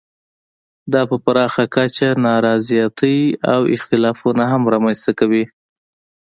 [0.93, 3.19] دا په پراخه کچه نا رضایتۍ
[3.53, 5.43] او اختلافونه هم رامنځته کوي.